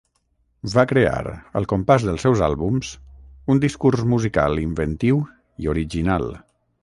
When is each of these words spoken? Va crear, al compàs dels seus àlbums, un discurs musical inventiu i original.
Va 0.75 0.83
crear, 0.91 1.33
al 1.59 1.67
compàs 1.73 2.05
dels 2.07 2.25
seus 2.27 2.41
àlbums, 2.47 2.89
un 3.55 3.61
discurs 3.67 4.05
musical 4.15 4.61
inventiu 4.67 5.21
i 5.67 5.73
original. 5.75 6.29